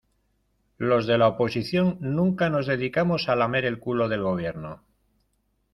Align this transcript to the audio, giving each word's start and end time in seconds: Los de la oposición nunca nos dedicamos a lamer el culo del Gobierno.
Los 0.79 1.05
de 1.05 1.19
la 1.19 1.27
oposición 1.27 1.97
nunca 1.99 2.49
nos 2.49 2.65
dedicamos 2.65 3.29
a 3.29 3.35
lamer 3.35 3.65
el 3.65 3.77
culo 3.77 4.09
del 4.09 4.23
Gobierno. 4.23 4.81